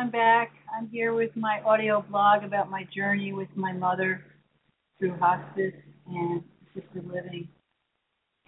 [0.00, 0.52] I'm back.
[0.74, 4.24] I'm here with my audio blog about my journey with my mother
[4.98, 5.74] through hospice
[6.06, 7.46] and assisted living.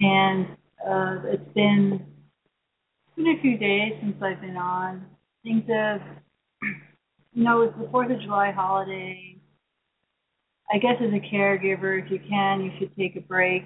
[0.01, 0.47] And
[0.81, 5.05] uh, it's been it's been a few days since I've been on.
[5.43, 6.01] Things have,
[7.35, 9.37] you know, it's the Fourth of July holiday.
[10.73, 13.65] I guess as a caregiver, if you can, you should take a break.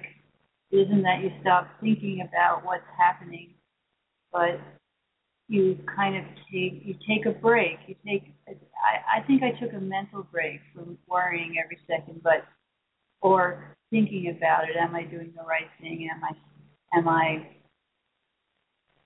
[0.71, 3.51] It isn't that you stop thinking about what's happening,
[4.33, 4.59] but
[5.47, 7.77] you kind of take you take a break.
[7.87, 12.45] You take I, I think I took a mental break from worrying every second, but
[13.21, 14.75] or thinking about it.
[14.77, 16.09] Am I doing the right thing?
[16.13, 17.47] Am I am I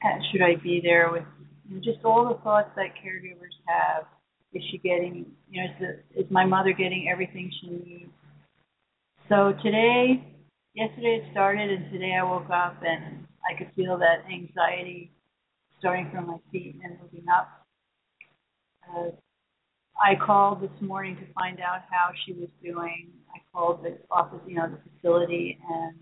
[0.03, 1.23] uh, should I be there with
[1.69, 4.05] you know, just all the thoughts that caregivers have?
[4.53, 5.75] Is she getting you know is,
[6.15, 8.11] the, is my mother getting everything she needs?
[9.29, 10.27] So today,
[10.73, 15.11] yesterday it started, and today I woke up and I could feel that anxiety
[15.81, 17.65] starting from my feet and moving up.
[18.87, 19.09] Uh,
[19.99, 23.09] I called this morning to find out how she was doing.
[23.33, 25.95] I called the office, you know, the facility, and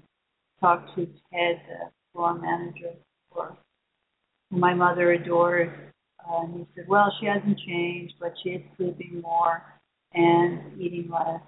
[0.59, 2.92] talked to Ted, the floor manager,
[3.33, 3.58] for
[4.52, 5.71] who my mother adores.
[6.30, 9.64] Uh, and he said, well, she hasn't changed, but she is sleeping more
[10.14, 11.42] and eating less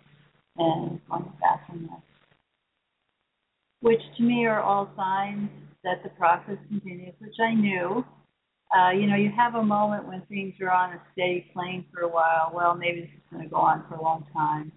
[0.57, 2.01] and going to bathroom less.
[3.81, 5.50] Which to me are all signs
[5.83, 8.06] that the process continues, which I knew
[8.75, 12.01] uh, you know, you have a moment when things are on a steady plane for
[12.01, 12.51] a while.
[12.53, 14.71] Well, maybe this is going to go on for a long time.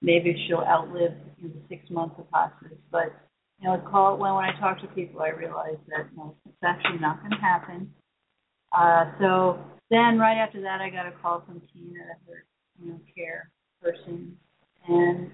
[0.00, 2.78] Maybe she'll outlive you know, six months of hospice.
[2.90, 3.14] But
[3.60, 6.56] you know, call when when I talk to people, I realize that you know, it's
[6.64, 7.92] actually not going to happen.
[8.76, 9.58] Uh, so
[9.88, 12.44] then, right after that, I got a call from Tina, her
[12.82, 13.50] you know care
[13.80, 14.36] person,
[14.88, 15.30] and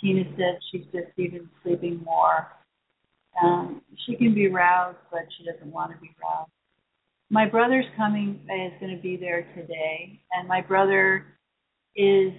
[0.00, 2.48] Tina said she's just even sleeping more.
[3.42, 6.50] Um, she can be roused, but she doesn't want to be roused
[7.30, 11.26] my brother's coming is going to be there today and my brother
[11.94, 12.32] is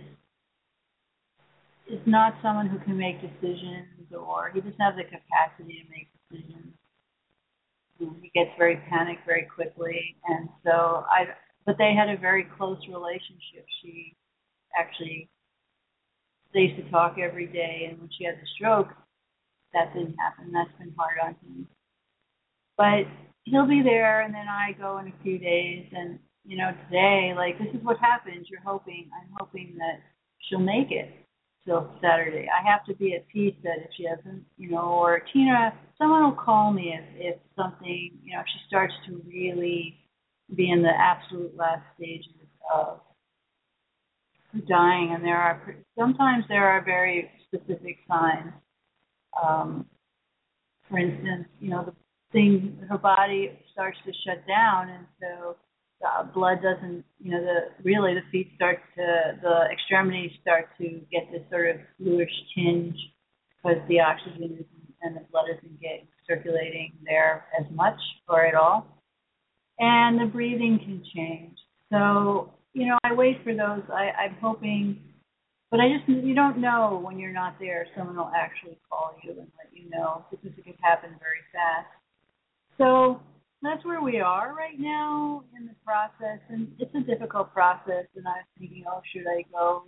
[1.89, 6.09] is not someone who can make decisions or he doesn't have the capacity to make
[6.29, 6.73] decisions.
[7.97, 11.25] He gets very panicked very quickly and so i
[11.65, 13.65] but they had a very close relationship.
[13.81, 14.15] She
[14.77, 15.29] actually
[16.53, 18.87] they used to talk every day and when she had the stroke
[19.73, 20.51] that didn't happen.
[20.53, 21.67] That's been hard on him.
[22.77, 26.71] But he'll be there, and then I go in a few days, and you know,
[26.85, 28.47] today, like this is what happens.
[28.49, 29.99] You're hoping, I'm hoping that
[30.47, 31.11] she'll make it
[31.65, 32.47] till Saturday.
[32.47, 36.23] I have to be at peace that if she doesn't, you know, or Tina, someone
[36.23, 39.97] will call me if if something, you know, if she starts to really
[40.55, 42.31] be in the absolute last stages
[42.73, 42.99] of
[44.67, 48.53] dying, and there are sometimes there are very specific signs.
[49.45, 49.85] Um,
[50.89, 51.93] for instance, you know, the
[52.31, 55.55] thing her body starts to shut down and so
[56.01, 61.01] the blood doesn't you know the really the feet start to the extremities start to
[61.11, 62.95] get this sort of bluish tinge
[63.57, 64.63] because the oxygen
[65.01, 68.87] and the blood isn't getting circulating there as much or at all.
[69.79, 71.57] And the breathing can change.
[71.91, 73.81] So you know i wait for those.
[73.91, 74.99] I i'm hoping
[75.71, 79.31] but i just you don't know when you're not there someone will actually call you
[79.31, 81.87] and let you know because it can happen very fast
[82.77, 83.21] so
[83.61, 88.05] that's where we are right now in the process, and it's a difficult process.
[88.15, 89.83] And I was thinking, oh, should I go?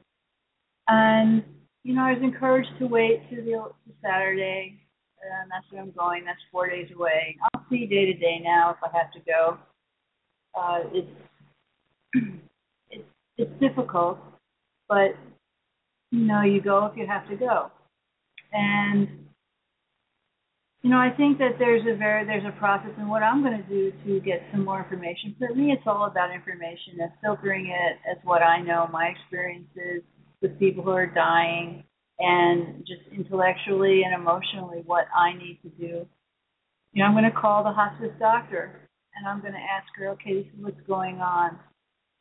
[0.88, 1.44] And
[1.84, 4.80] you know, I was encouraged to wait to the to Saturday,
[5.22, 6.26] and that's where I'm going.
[6.26, 7.38] That's four days away.
[7.54, 9.58] I'll see day to day now if I have to go.
[10.60, 11.12] Uh, it's
[12.90, 13.04] it's
[13.38, 14.18] it's difficult,
[14.88, 15.16] but
[16.12, 17.72] you know, you go if you have to go.
[18.52, 19.29] And
[20.82, 23.62] you know, I think that there's a very there's a process, and what I'm going
[23.62, 25.36] to do to get some more information.
[25.38, 30.04] For me, it's all about information and filtering it as what I know, my experiences
[30.42, 31.84] with people who are dying,
[32.20, 36.08] and just intellectually and emotionally what I need to do.
[36.94, 40.10] You know, I'm going to call the hospice doctor, and I'm going to ask her,
[40.12, 41.60] okay, this is what's going on,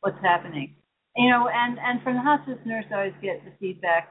[0.00, 0.74] what's happening.
[1.14, 4.08] You know, and and from the hospice nurse, I always get the feedback,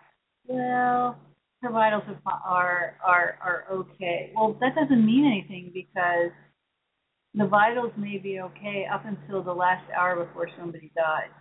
[0.48, 1.20] well
[1.62, 4.32] her vitals are are are okay.
[4.36, 6.32] Well, that doesn't mean anything because
[7.34, 11.32] the vitals may be okay up until the last hour before somebody dies.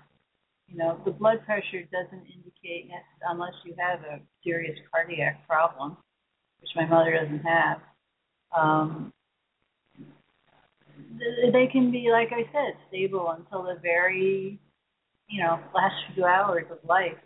[0.68, 2.90] You know, the blood pressure doesn't indicate
[3.28, 5.96] unless you have a serious cardiac problem,
[6.60, 7.78] which my mother doesn't have.
[8.56, 9.12] Um,
[11.52, 14.58] they can be, like I said, stable until the very,
[15.28, 17.16] you know, last few hours of life.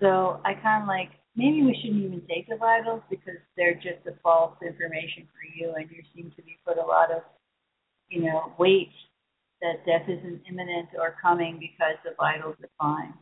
[0.00, 4.04] So I kind of like maybe we shouldn't even take the vitals because they're just
[4.06, 7.22] a false information for you, and you seem to be put a lot of,
[8.08, 8.92] you know, weight
[9.60, 13.14] that death isn't imminent or coming because the vitals are fine.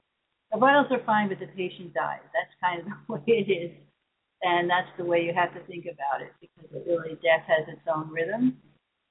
[0.53, 2.25] The vitals are fine, but the patient dies.
[2.35, 3.71] That's kind of the way it is,
[4.43, 7.69] and that's the way you have to think about it because it really death has
[7.69, 8.59] its own rhythm,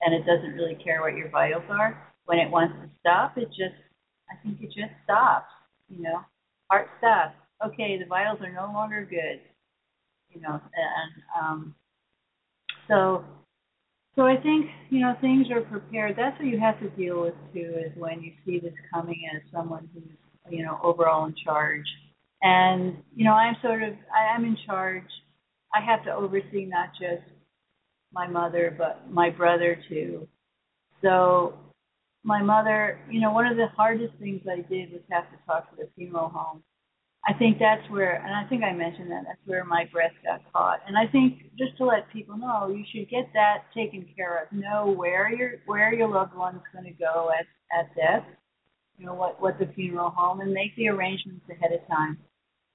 [0.01, 1.95] and it doesn't really care what your vitals are.
[2.25, 3.79] When it wants to stop, it just,
[4.29, 5.49] I think it just stops.
[5.89, 6.21] You know,
[6.69, 9.41] heart stops okay, the vitals are no longer good,
[10.29, 11.75] you know, and um,
[12.87, 13.23] so
[14.15, 16.15] so I think you know things are prepared.
[16.17, 19.41] That's what you have to deal with too, is when you see this coming as
[19.51, 20.03] someone who's
[20.49, 21.85] you know overall in charge,
[22.41, 25.07] and you know I'm sort of I am in charge.
[25.73, 27.23] I have to oversee not just
[28.11, 30.27] my mother but my brother too.
[31.01, 31.53] So
[32.23, 35.69] my mother, you know, one of the hardest things I did was have to talk
[35.69, 36.63] to the funeral home
[37.27, 40.41] I think that's where, and I think I mentioned that, that's where my breath got
[40.53, 40.79] caught.
[40.87, 44.51] And I think just to let people know, you should get that taken care of.
[44.51, 47.45] Know where your where your loved one's going to go at
[47.77, 48.25] at death.
[48.97, 52.17] You know what what the funeral home, and make the arrangements ahead of time,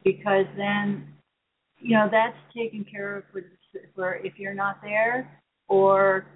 [0.05, 1.09] because then,
[1.79, 3.43] you know that's taken care of for
[3.95, 6.27] for if you're not there, or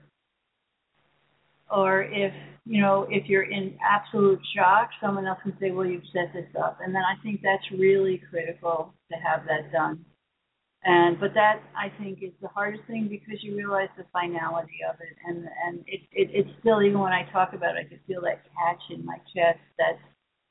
[1.70, 2.32] or if
[2.68, 6.50] you know if you're in absolute shock someone else can say well you've set this
[6.62, 6.78] up.
[6.84, 10.04] And then i think that's really critical to have that done.
[10.84, 14.96] And but that i think is the hardest thing because you realize the finality of
[15.00, 15.16] it.
[15.26, 18.20] And and it, it it's still even when i talk about it i can feel
[18.20, 19.96] that catch in my chest that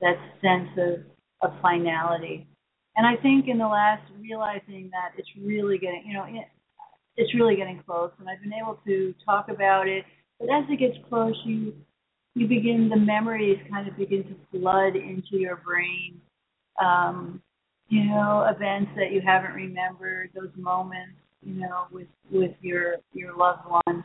[0.01, 1.05] that sense of
[1.45, 2.47] of finality.
[2.95, 6.47] And i think in the last realizing that it's really getting you know it,
[7.15, 10.03] it's really getting close and i've been able to talk about it.
[10.39, 11.73] But as it gets close, you
[12.37, 16.21] you begin the memories kind of begin to flood into your brain.
[16.83, 17.41] Um,
[17.89, 23.35] you know, events that you haven't remembered, those moments, you know, with with your your
[23.35, 24.03] loved one,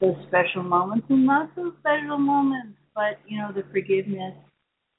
[0.00, 4.34] those special moments, and not so special moments, but you know, the forgiveness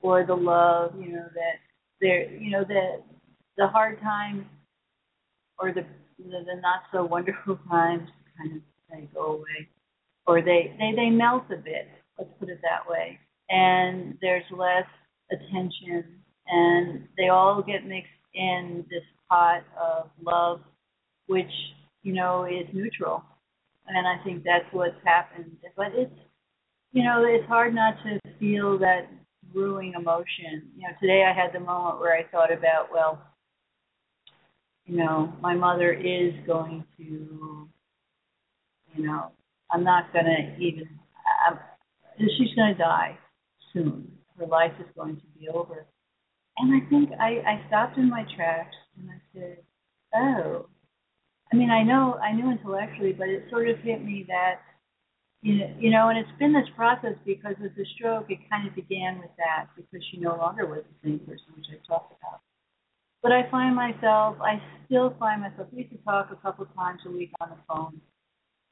[0.01, 1.59] or the love, you know, that
[2.01, 3.03] there, you know, that
[3.57, 4.45] the hard times
[5.59, 5.85] or the
[6.17, 8.61] the, the not so wonderful times kind of
[8.93, 9.67] of go away
[10.27, 11.87] or they, they, they melt a bit,
[12.17, 13.19] let's put it that way.
[13.49, 14.85] And there's less
[15.31, 16.05] attention,
[16.47, 20.61] and they all get mixed in this pot of love,
[21.27, 21.51] which,
[22.03, 23.23] you know, is neutral.
[23.87, 25.57] And I think that's what's happened.
[25.75, 26.11] But it's,
[26.91, 29.07] you know, it's hard not to feel that
[29.53, 30.69] brewing emotion.
[30.77, 33.21] You know, today I had the moment where I thought about, well,
[34.85, 37.67] you know, my mother is going to,
[38.95, 39.31] you know,
[39.71, 40.87] I'm not going to even,
[41.47, 41.59] I'm,
[42.19, 43.17] she's going to die
[43.73, 44.11] soon.
[44.37, 45.85] Her life is going to be over.
[46.57, 49.57] And I think I, I stopped in my tracks and I said,
[50.15, 50.67] oh.
[51.51, 54.61] I mean, I know, I knew intellectually, but it sort of hit me that,
[55.43, 58.25] you know, and it's been this process because of the stroke.
[58.29, 61.67] It kind of began with that because she no longer was the same person, which
[61.69, 62.39] I talked about.
[63.21, 65.67] But I find myself, I still find myself.
[65.71, 68.01] We used to talk a couple times a week on the phone,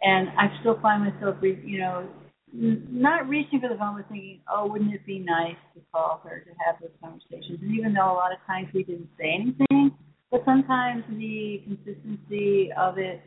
[0.01, 2.07] and I still find myself, you know,
[2.53, 6.39] not reaching for the phone, but thinking, oh, wouldn't it be nice to call her
[6.39, 7.59] to have those conversations?
[7.61, 9.91] And even though a lot of times we didn't say anything,
[10.29, 13.21] but sometimes the consistency of it,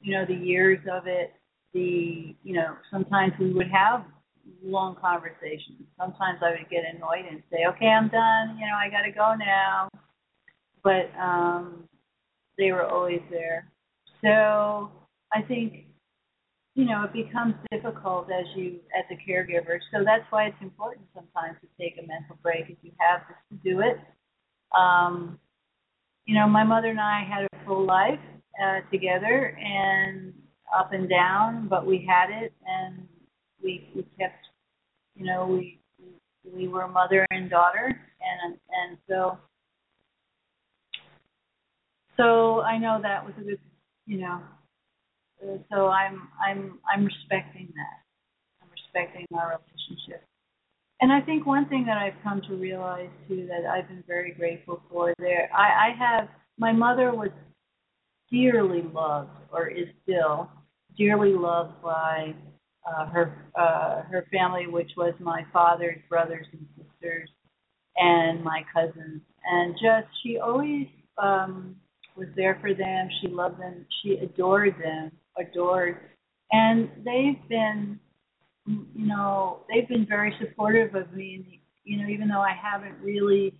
[0.00, 1.32] you know, the years of it,
[1.72, 4.04] the, you know, sometimes we would have
[4.62, 5.82] long conversations.
[5.98, 8.58] Sometimes I would get annoyed and say, okay, I'm done.
[8.58, 9.88] You know, I got to go now.
[10.82, 11.88] But um,
[12.58, 13.70] they were always there.
[14.22, 14.90] So
[15.32, 15.86] I think
[16.74, 19.78] you know, it becomes difficult as you as a caregiver.
[19.92, 23.56] So that's why it's important sometimes to take a mental break if you have to
[23.62, 23.98] do it.
[24.76, 25.38] Um,
[26.26, 28.18] you know, my mother and I had a full life
[28.62, 30.32] uh, together, and
[30.76, 33.06] up and down, but we had it, and
[33.62, 34.44] we we kept,
[35.14, 35.80] you know, we
[36.44, 39.38] we were mother and daughter, and and so
[42.16, 43.58] so I know that was a good,
[44.06, 44.40] you know,
[45.70, 48.62] so I'm I'm I'm respecting that.
[48.62, 50.24] I'm respecting our relationship.
[51.00, 54.32] And I think one thing that I've come to realize too that I've been very
[54.32, 57.30] grateful for there I, I have my mother was
[58.30, 60.50] dearly loved or is still
[60.96, 62.34] dearly loved by
[62.86, 67.28] uh, her uh, her family, which was my father's brothers and sisters
[67.96, 70.86] and my cousins, and just she always
[71.18, 71.76] um,
[72.16, 73.08] was there for them.
[73.20, 73.86] She loved them.
[74.02, 75.98] She adored them, adored,
[76.52, 77.98] and they've been,
[78.66, 81.60] you know, they've been very supportive of me.
[81.84, 83.54] You know, even though I haven't really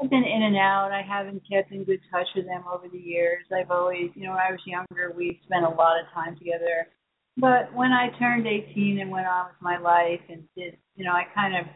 [0.00, 0.90] I've been in and out.
[0.92, 3.44] I haven't kept in good touch with them over the years.
[3.54, 6.88] I've always, you know, when I was younger, we spent a lot of time together.
[7.36, 11.12] But when I turned 18 and went on with my life and did, you know,
[11.12, 11.66] I kind of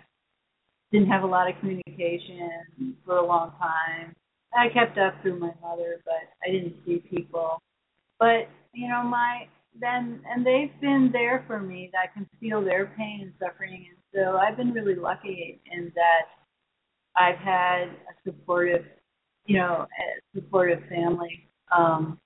[0.93, 4.15] didn't have a lot of communication for a long time.
[4.55, 7.61] I kept up through my mother, but I didn't see people.
[8.19, 9.49] But, you know, my
[9.81, 11.91] then and they've been there for me.
[11.93, 15.93] That I can feel their pain and suffering and so I've been really lucky in
[15.95, 16.29] that
[17.17, 18.85] I've had a supportive,
[19.47, 21.49] you know, a supportive family.
[21.77, 22.19] Um,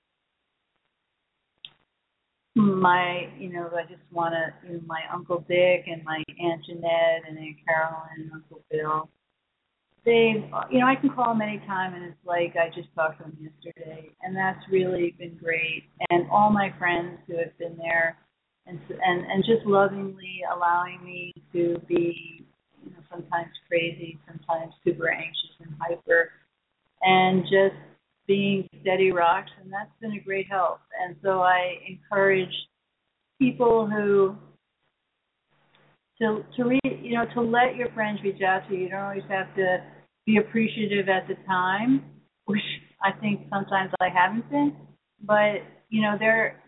[2.54, 6.64] my, you know, I just want to, you know, my Uncle Dick and my Aunt
[6.66, 9.08] Jeanette and Aunt Carolyn and Uncle Bill.
[10.04, 13.24] They've, you know, I can call them anytime, and it's like I just talked to
[13.24, 15.84] them yesterday, and that's really been great.
[16.10, 18.18] And all my friends who have been there,
[18.66, 22.44] and and and just lovingly allowing me to be
[22.84, 26.30] you know, sometimes crazy, sometimes super anxious and hyper,
[27.02, 27.76] and just
[28.26, 30.80] being steady rocks, and that's been a great help.
[31.00, 32.54] And so I encourage
[33.38, 34.36] people who
[36.20, 36.80] to to read,
[37.12, 38.84] you know, to let your friends reach out to you.
[38.84, 39.84] You don't always have to
[40.24, 42.02] be appreciative at the time,
[42.46, 42.62] which
[43.04, 44.74] I think sometimes I haven't been.
[45.20, 46.58] But you know, there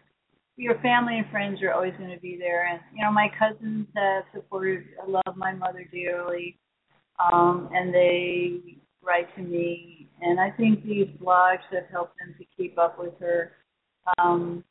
[0.56, 2.68] your family and friends are always going to be there.
[2.70, 4.84] And you know, my cousins have supported.
[5.02, 6.58] I love my mother dearly,
[7.18, 10.10] um, and they write to me.
[10.20, 13.52] And I think these blogs have helped them to keep up with her.
[14.18, 14.62] Um,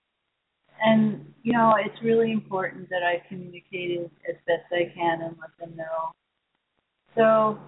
[0.83, 3.99] and you know, it's really important that I communicate
[4.29, 6.11] as best I can and let them know.
[7.15, 7.59] So,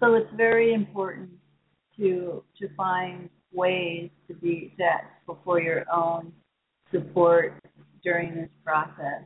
[0.00, 1.30] so it's very important
[1.96, 5.04] to to find ways to be set
[5.44, 6.32] for your own
[6.92, 7.54] support
[8.02, 9.24] during this process.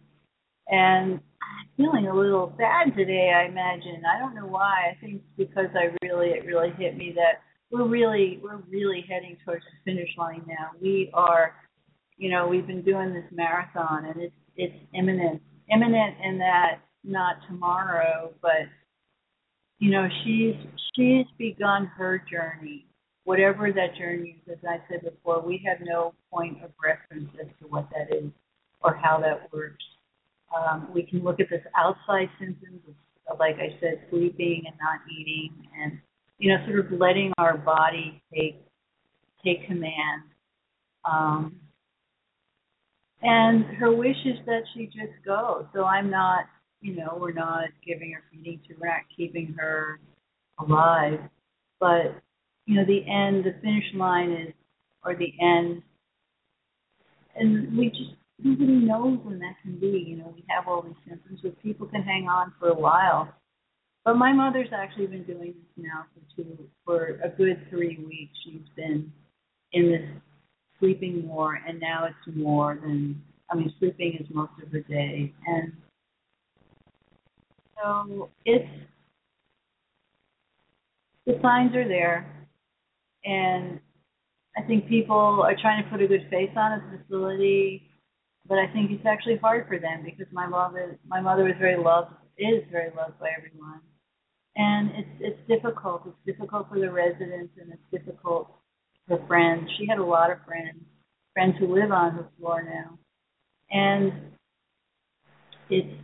[0.68, 4.02] And I'm feeling a little sad today, I imagine.
[4.06, 4.92] I don't know why.
[4.92, 9.36] I think because I really it really hit me that we're really we're really heading
[9.44, 10.70] towards the finish line now.
[10.80, 11.54] We are
[12.16, 15.40] you know, we've been doing this marathon and it's it's imminent.
[15.72, 18.68] Imminent in that not tomorrow, but
[19.78, 20.54] you know, she's
[20.94, 22.86] she's begun her journey
[23.24, 27.46] whatever that journey is, as I said before, we have no point of reference as
[27.60, 28.30] to what that is
[28.82, 29.84] or how that works.
[30.54, 32.80] Um, we can look at this outside symptoms
[33.38, 35.98] like I said, sleeping and not eating, and
[36.38, 38.60] you know, sort of letting our body take
[39.44, 40.22] take command.
[41.10, 41.56] Um,
[43.22, 45.66] and her wish is that she just go.
[45.74, 46.44] So I'm not,
[46.80, 50.00] you know, we're not giving her feeding to, we're not keeping her
[50.58, 51.20] alive,
[51.80, 52.20] but
[52.66, 54.54] you know, the end, the finish line is,
[55.04, 55.82] or the end,
[57.34, 60.04] and we just nobody knows when that can be.
[60.06, 63.32] You know, we have all these symptoms, but people can hang on for a while.
[64.04, 68.36] But my mother's actually been doing this now for two, for a good three weeks.
[68.44, 69.12] She's been
[71.02, 73.22] sleeping more, and now it's more than.
[73.50, 75.72] I mean, sleeping is most of her day, and
[77.76, 78.68] so it's
[81.26, 82.42] the signs are there
[83.24, 83.78] and
[84.56, 87.88] I think people are trying to put a good face on a facility,
[88.46, 91.82] but I think it's actually hard for them because my mother, my mother is very
[91.82, 93.80] loved, is very loved by everyone,
[94.56, 96.02] and it's it's difficult.
[96.06, 98.50] It's difficult for the residents, and it's difficult
[99.08, 99.68] for friends.
[99.78, 100.82] She had a lot of friends,
[101.32, 102.98] friends who live on her floor now,
[103.70, 104.12] and
[105.70, 105.94] it's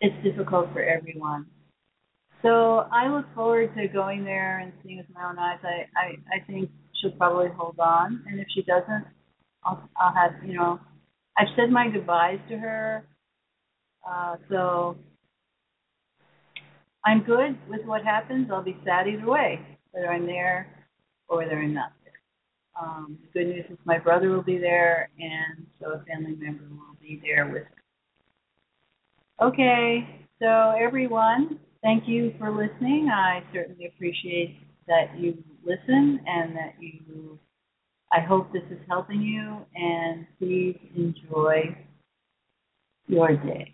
[0.00, 1.46] it's difficult for everyone.
[2.42, 5.58] So I look forward to going there and seeing with my own eyes.
[5.62, 6.68] I, I, I think
[7.00, 9.06] she'll probably hold on, and if she doesn't,
[9.64, 10.78] I'll, I'll have you know,
[11.38, 13.06] I've said my goodbyes to her.
[14.06, 14.96] Uh, so
[17.06, 18.48] I'm good with what happens.
[18.52, 19.60] I'll be sad either way,
[19.92, 20.66] whether I'm there
[21.28, 21.92] or whether I'm not.
[22.80, 26.64] Um, the good news is my brother will be there, and so a family member
[26.64, 27.82] will be there with me.
[29.42, 33.08] Okay, so everyone, thank you for listening.
[33.12, 37.38] I certainly appreciate that you listen and that you.
[38.12, 41.76] I hope this is helping you, and please enjoy
[43.08, 43.73] your day.